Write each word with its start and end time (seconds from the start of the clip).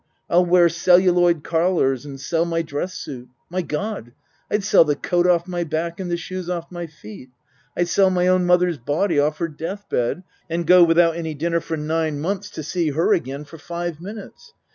I'll 0.31 0.43
wear 0.47 0.67
celluloid 0.67 1.43
collars 1.43 2.07
and 2.07 2.19
sell 2.19 2.43
my 2.43 2.63
dress 2.63 2.95
suit. 2.95 3.29
My 3.51 3.61
God! 3.61 4.13
I'd 4.49 4.63
sell 4.63 4.83
the 4.83 4.95
coat 4.95 5.27
off 5.27 5.47
my 5.47 5.63
back 5.63 5.99
and 5.99 6.09
the 6.09 6.17
shoes 6.17 6.49
off 6.49 6.71
my 6.71 6.87
feet; 6.87 7.29
I'd 7.77 7.87
sell 7.87 8.09
my 8.09 8.25
own 8.27 8.47
mother's 8.47 8.79
body 8.79 9.19
off 9.19 9.37
her 9.37 9.47
death 9.47 9.87
bed, 9.89 10.23
and 10.49 10.65
go 10.65 10.83
without 10.83 11.15
my 11.23 11.33
dinner 11.33 11.59
for 11.59 11.77
nine 11.77 12.19
months 12.19 12.49
to 12.49 12.63
see 12.63 12.89
her 12.89 13.13
again 13.13 13.45
for 13.45 13.59
five 13.59 14.01
minutes. 14.01 14.53